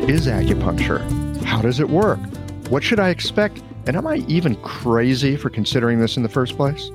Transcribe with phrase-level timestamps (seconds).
[0.00, 1.42] What is acupuncture?
[1.42, 2.18] How does it work?
[2.70, 3.60] What should I expect?
[3.86, 6.90] And am I even crazy for considering this in the first place?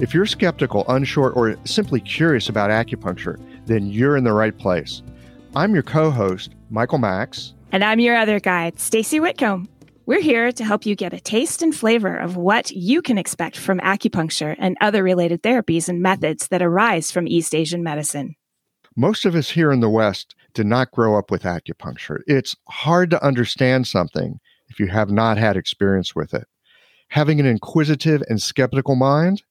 [0.00, 5.02] If you're skeptical, unsure, or simply curious about acupuncture, then you're in the right place.
[5.54, 7.54] I'm your co host, Michael Max.
[7.70, 9.68] And I'm your other guide, Stacy Whitcomb.
[10.06, 13.56] We're here to help you get a taste and flavor of what you can expect
[13.58, 18.34] from acupuncture and other related therapies and methods that arise from East Asian medicine.
[18.96, 22.20] Most of us here in the West did not grow up with acupuncture.
[22.26, 26.46] It's hard to understand something if you have not had experience with it.
[27.08, 29.42] Having an inquisitive and skeptical mind,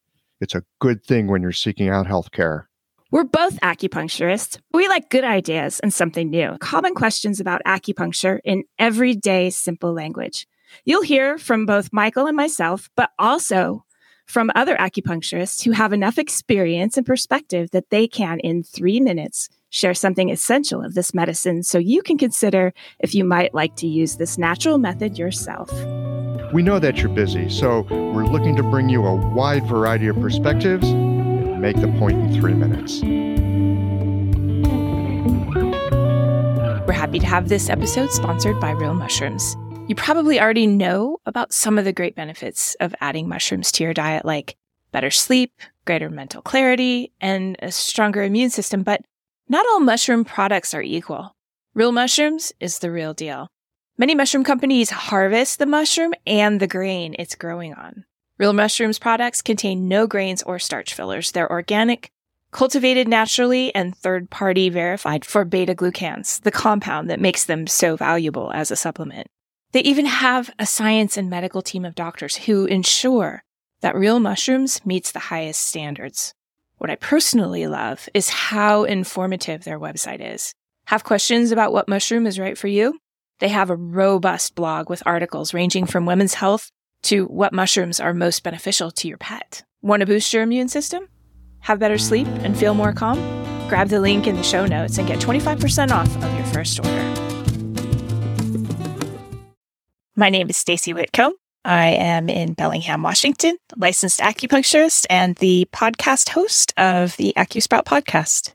[0.42, 2.66] it's a good thing when you're seeking out healthcare.
[3.12, 4.60] We're both acupuncturists.
[4.72, 6.58] We like good ideas and something new.
[6.60, 10.48] Common questions about acupuncture in everyday simple language.
[10.86, 13.84] You'll hear from both Michael and myself, but also
[14.30, 19.50] from other acupuncturists who have enough experience and perspective that they can, in three minutes,
[19.72, 23.88] share something essential of this medicine so you can consider if you might like to
[23.88, 25.72] use this natural method yourself.
[26.54, 30.20] We know that you're busy, so we're looking to bring you a wide variety of
[30.20, 33.02] perspectives and make the point in three minutes.
[36.88, 39.56] We're happy to have this episode sponsored by Real Mushrooms.
[39.90, 43.96] You probably already know about some of the great benefits of adding mushrooms to your
[43.96, 44.56] diet, like
[44.92, 45.52] better sleep,
[45.86, 49.02] greater mental clarity, and a stronger immune system, but
[49.48, 51.36] not all mushroom products are equal.
[51.74, 53.48] Real mushrooms is the real deal.
[53.98, 58.06] Many mushroom companies harvest the mushroom and the grain it's growing on.
[58.38, 61.32] Real Mushrooms products contain no grains or starch fillers.
[61.32, 62.12] They're organic,
[62.52, 67.96] cultivated naturally, and third party verified for beta glucans, the compound that makes them so
[67.96, 69.26] valuable as a supplement.
[69.72, 73.44] They even have a science and medical team of doctors who ensure
[73.82, 76.34] that Real Mushrooms meets the highest standards.
[76.80, 80.56] What I personally love is how informative their website is.
[80.86, 83.00] Have questions about what mushroom is right for you?
[83.40, 86.72] They have a robust blog with articles ranging from women's health
[87.04, 89.64] to what mushrooms are most beneficial to your pet.
[89.82, 91.08] Want to boost your immune system?
[91.60, 93.18] Have better sleep and feel more calm?
[93.70, 97.29] Grab the link in the show notes and get 25% off of your first order.
[100.20, 101.32] My name is Stacy Whitcomb.
[101.64, 108.52] I am in Bellingham, Washington, licensed acupuncturist and the podcast host of the AcuSprout podcast.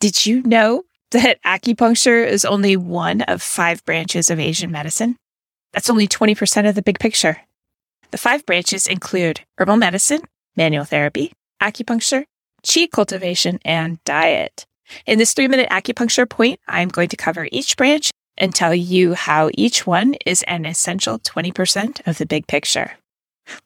[0.00, 0.82] Did you know
[1.12, 5.16] that acupuncture is only one of five branches of Asian medicine?
[5.72, 7.38] That's only 20% of the big picture.
[8.10, 10.20] The five branches include herbal medicine,
[10.58, 11.32] manual therapy,
[11.62, 12.24] acupuncture,
[12.66, 14.66] qi cultivation, and diet.
[15.06, 19.12] In this three minute acupuncture point, I'm going to cover each branch and tell you
[19.14, 22.92] how each one is an essential 20% of the big picture.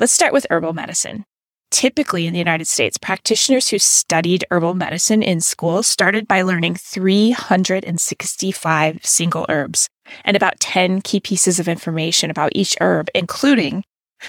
[0.00, 1.24] Let's start with herbal medicine.
[1.70, 6.74] Typically in the United States, practitioners who studied herbal medicine in school started by learning
[6.74, 9.88] 365 single herbs
[10.24, 13.84] and about 10 key pieces of information about each herb, including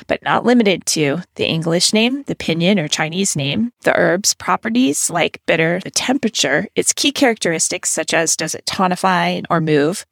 [0.08, 5.10] but not limited to the English name, the pinyin or Chinese name, the herb's properties
[5.10, 10.06] like bitter, the temperature, its key characteristics such as does it tonify or move,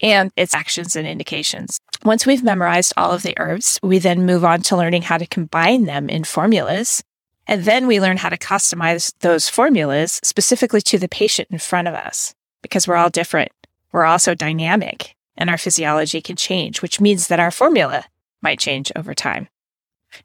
[0.00, 1.78] and its actions and indications.
[2.04, 5.26] Once we've memorized all of the herbs, we then move on to learning how to
[5.26, 7.02] combine them in formulas.
[7.46, 11.88] And then we learn how to customize those formulas specifically to the patient in front
[11.88, 13.52] of us because we're all different.
[13.92, 18.04] We're also dynamic and our physiology can change, which means that our formula
[18.42, 19.48] might change over time.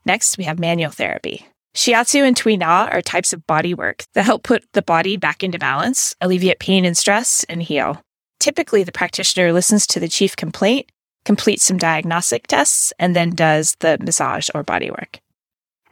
[0.05, 1.47] Next, we have manual therapy.
[1.75, 5.43] Shiatsu and Tui Na are types of body work that help put the body back
[5.43, 8.01] into balance, alleviate pain and stress, and heal.
[8.39, 10.91] Typically, the practitioner listens to the chief complaint,
[11.25, 15.19] completes some diagnostic tests, and then does the massage or body work.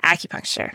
[0.03, 0.73] Acupuncture.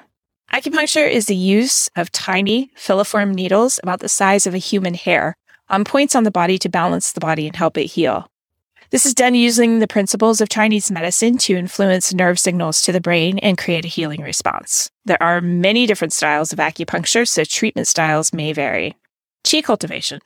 [0.53, 5.35] Acupuncture is the use of tiny filiform needles about the size of a human hair
[5.71, 8.29] on points on the body to balance the body and help it heal.
[8.91, 13.01] This is done using the principles of Chinese medicine to influence nerve signals to the
[13.01, 14.91] brain and create a healing response.
[15.07, 18.95] There are many different styles of acupuncture, so treatment styles may vary.
[19.45, 20.21] Qi cultivation.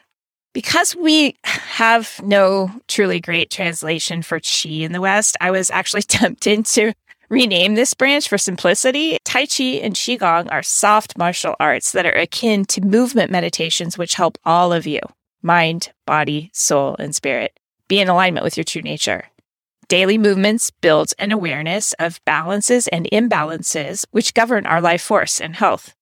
[0.56, 6.00] Because we have no truly great translation for Qi in the West, I was actually
[6.20, 6.94] tempted to
[7.28, 9.18] rename this branch for simplicity.
[9.22, 14.14] Tai Chi and Qigong are soft martial arts that are akin to movement meditations, which
[14.14, 15.00] help all of you
[15.42, 19.26] mind, body, soul, and spirit be in alignment with your true nature.
[19.88, 25.54] Daily movements build an awareness of balances and imbalances which govern our life force and
[25.54, 25.94] health.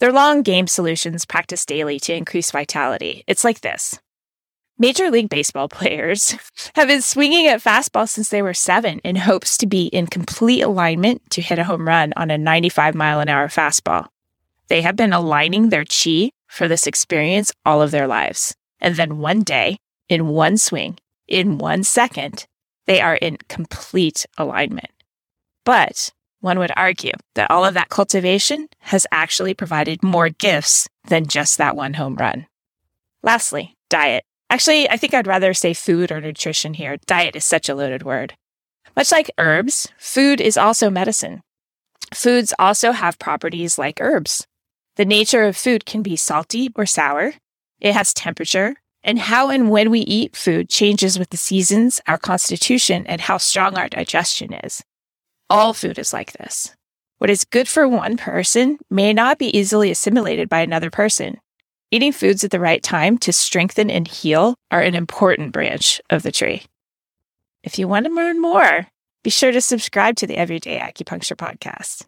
[0.00, 3.24] They're long game solutions practiced daily to increase vitality.
[3.26, 3.98] It's like this.
[4.78, 6.36] Major League Baseball players
[6.76, 10.62] have been swinging at fastball since they were seven in hopes to be in complete
[10.62, 14.06] alignment to hit a home run on a 95 mile an hour fastball.
[14.68, 18.54] They have been aligning their chi for this experience all of their lives.
[18.80, 19.78] And then one day,
[20.08, 22.46] in one swing, in one second,
[22.86, 24.90] they are in complete alignment.
[25.64, 31.26] But one would argue that all of that cultivation has actually provided more gifts than
[31.26, 32.46] just that one home run.
[33.22, 34.24] Lastly, diet.
[34.50, 36.96] Actually, I think I'd rather say food or nutrition here.
[37.06, 38.34] Diet is such a loaded word.
[38.96, 41.42] Much like herbs, food is also medicine.
[42.14, 44.46] Foods also have properties like herbs.
[44.96, 47.34] The nature of food can be salty or sour.
[47.80, 52.18] It has temperature, and how and when we eat food changes with the seasons, our
[52.18, 54.82] constitution, and how strong our digestion is.
[55.50, 56.74] All food is like this.
[57.16, 61.40] What is good for one person may not be easily assimilated by another person.
[61.90, 66.22] Eating foods at the right time to strengthen and heal are an important branch of
[66.22, 66.64] the tree.
[67.64, 68.88] If you want to learn more,
[69.24, 72.04] be sure to subscribe to the Everyday Acupuncture Podcast.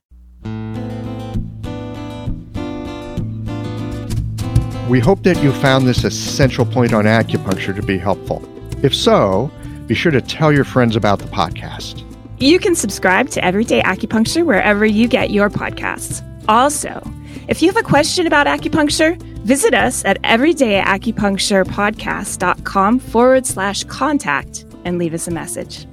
[4.91, 8.45] We hope that you found this essential point on acupuncture to be helpful.
[8.85, 9.51] If so,
[9.87, 12.05] be sure to tell your friends about the podcast.
[12.41, 16.25] You can subscribe to Everyday Acupuncture wherever you get your podcasts.
[16.49, 17.03] Also,
[17.49, 24.97] if you have a question about acupuncture, visit us at everydayacupuncturepodcast.com forward slash contact and
[24.97, 25.87] leave us a message.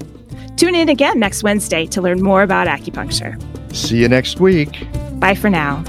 [0.56, 3.38] Tune in again next Wednesday to learn more about acupuncture.
[3.76, 4.88] See you next week.
[5.20, 5.84] Bye for now.